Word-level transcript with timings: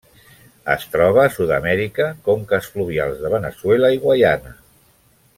Es 0.75 0.85
troba 0.93 1.19
a 1.23 1.33
Sud-amèrica: 1.35 2.07
conques 2.29 2.69
fluvials 2.77 3.21
de 3.25 3.31
Veneçuela 3.35 3.93
i 3.97 4.01
Guaiana. 4.07 4.55